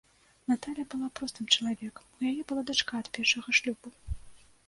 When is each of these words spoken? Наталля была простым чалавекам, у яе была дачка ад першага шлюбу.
Наталля 0.51 0.85
была 0.93 1.09
простым 1.19 1.45
чалавекам, 1.57 2.03
у 2.17 2.25
яе 2.31 2.41
была 2.51 2.61
дачка 2.69 2.93
ад 3.03 3.07
першага 3.17 3.49
шлюбу. 3.59 3.87